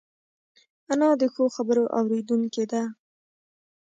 [0.91, 2.83] انا د ښو خبرو اورېدونکې ده